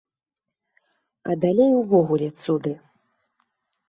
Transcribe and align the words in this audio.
А 1.29 1.35
далей 1.43 1.73
увогуле 1.81 2.29
цуды. 2.45 2.73